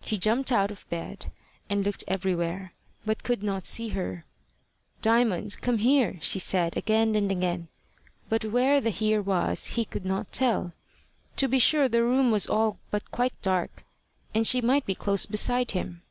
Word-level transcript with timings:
He 0.00 0.16
jumped 0.16 0.52
out 0.52 0.70
of 0.70 0.88
bed, 0.90 1.32
and 1.68 1.84
looked 1.84 2.04
everywhere, 2.06 2.72
but 3.04 3.24
could 3.24 3.42
not 3.42 3.66
see 3.66 3.88
her. 3.88 4.24
"Diamond, 5.02 5.60
come 5.60 5.78
here," 5.78 6.18
she 6.22 6.38
said 6.38 6.76
again 6.76 7.16
and 7.16 7.32
again; 7.32 7.66
but 8.28 8.44
where 8.44 8.80
the 8.80 8.90
here 8.90 9.20
was 9.20 9.66
he 9.74 9.84
could 9.84 10.04
not 10.04 10.30
tell. 10.30 10.72
To 11.38 11.48
be 11.48 11.58
sure 11.58 11.88
the 11.88 12.04
room 12.04 12.30
was 12.30 12.46
all 12.46 12.78
but 12.92 13.10
quite 13.10 13.42
dark, 13.42 13.84
and 14.32 14.46
she 14.46 14.60
might 14.60 14.86
be 14.86 14.94
close 14.94 15.26
beside 15.26 15.72
him. 15.72 16.02